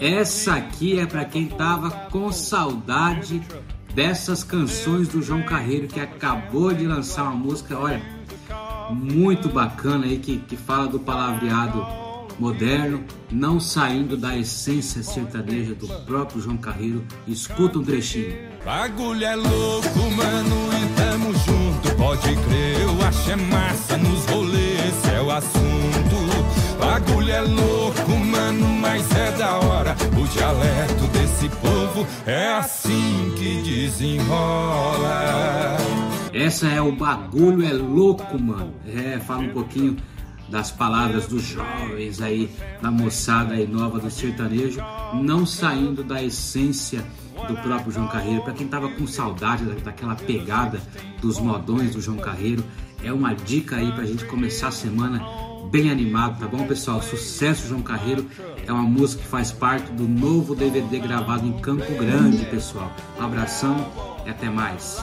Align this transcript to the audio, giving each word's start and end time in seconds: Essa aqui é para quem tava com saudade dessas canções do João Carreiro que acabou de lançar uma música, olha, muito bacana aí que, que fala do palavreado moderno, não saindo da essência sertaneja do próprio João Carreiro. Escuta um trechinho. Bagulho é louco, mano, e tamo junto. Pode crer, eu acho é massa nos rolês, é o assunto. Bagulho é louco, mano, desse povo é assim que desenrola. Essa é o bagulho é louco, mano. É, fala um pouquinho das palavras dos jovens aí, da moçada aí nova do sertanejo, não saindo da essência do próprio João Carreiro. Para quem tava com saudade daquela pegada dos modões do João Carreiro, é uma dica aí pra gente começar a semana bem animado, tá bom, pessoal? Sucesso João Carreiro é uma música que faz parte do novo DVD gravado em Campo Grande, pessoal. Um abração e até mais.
Essa 0.00 0.54
aqui 0.54 0.98
é 0.98 1.06
para 1.06 1.24
quem 1.24 1.46
tava 1.46 1.90
com 2.10 2.30
saudade 2.32 3.42
dessas 3.94 4.42
canções 4.42 5.08
do 5.08 5.22
João 5.22 5.42
Carreiro 5.42 5.86
que 5.86 6.00
acabou 6.00 6.72
de 6.72 6.86
lançar 6.86 7.24
uma 7.24 7.34
música, 7.34 7.78
olha, 7.78 8.02
muito 8.90 9.48
bacana 9.48 10.06
aí 10.06 10.18
que, 10.18 10.38
que 10.38 10.56
fala 10.56 10.88
do 10.88 10.98
palavreado 10.98 11.86
moderno, 12.38 13.04
não 13.30 13.60
saindo 13.60 14.16
da 14.16 14.36
essência 14.36 15.02
sertaneja 15.02 15.74
do 15.74 15.86
próprio 16.04 16.40
João 16.40 16.56
Carreiro. 16.56 17.04
Escuta 17.26 17.78
um 17.78 17.84
trechinho. 17.84 18.36
Bagulho 18.64 19.24
é 19.24 19.36
louco, 19.36 19.98
mano, 20.16 20.56
e 20.72 20.94
tamo 20.96 21.32
junto. 21.32 21.96
Pode 21.96 22.22
crer, 22.22 22.80
eu 22.80 23.06
acho 23.06 23.30
é 23.30 23.36
massa 23.36 23.96
nos 23.98 24.26
rolês, 24.26 25.08
é 25.12 25.20
o 25.20 25.30
assunto. 25.30 25.74
Bagulho 26.78 27.30
é 27.30 27.40
louco, 27.40 28.10
mano, 28.10 28.53
desse 31.44 31.48
povo 31.56 32.06
é 32.26 32.52
assim 32.52 33.34
que 33.36 33.62
desenrola. 33.62 35.76
Essa 36.32 36.68
é 36.68 36.80
o 36.80 36.92
bagulho 36.92 37.66
é 37.66 37.72
louco, 37.72 38.40
mano. 38.40 38.74
É, 38.86 39.18
fala 39.20 39.42
um 39.42 39.50
pouquinho 39.50 39.96
das 40.48 40.70
palavras 40.70 41.26
dos 41.26 41.42
jovens 41.42 42.20
aí, 42.20 42.50
da 42.80 42.90
moçada 42.90 43.54
aí 43.54 43.66
nova 43.66 43.98
do 43.98 44.10
sertanejo, 44.10 44.80
não 45.14 45.46
saindo 45.46 46.02
da 46.02 46.22
essência 46.22 47.04
do 47.44 47.56
próprio 47.56 47.92
João 47.92 48.08
Carreiro. 48.08 48.42
Para 48.42 48.52
quem 48.52 48.66
tava 48.66 48.88
com 48.88 49.06
saudade 49.06 49.64
daquela 49.64 50.14
pegada 50.14 50.80
dos 51.20 51.38
modões 51.38 51.94
do 51.94 52.00
João 52.00 52.18
Carreiro, 52.18 52.64
é 53.02 53.12
uma 53.12 53.34
dica 53.34 53.76
aí 53.76 53.92
pra 53.92 54.04
gente 54.04 54.24
começar 54.24 54.68
a 54.68 54.72
semana 54.72 55.24
bem 55.70 55.90
animado, 55.90 56.38
tá 56.38 56.46
bom, 56.46 56.66
pessoal? 56.66 57.02
Sucesso 57.02 57.66
João 57.66 57.82
Carreiro 57.82 58.26
é 58.66 58.72
uma 58.72 58.82
música 58.82 59.22
que 59.22 59.28
faz 59.28 59.50
parte 59.50 59.92
do 59.92 60.06
novo 60.06 60.54
DVD 60.54 60.98
gravado 60.98 61.46
em 61.46 61.52
Campo 61.58 61.92
Grande, 61.94 62.44
pessoal. 62.46 62.90
Um 63.18 63.24
abração 63.24 63.90
e 64.24 64.30
até 64.30 64.48
mais. 64.48 65.02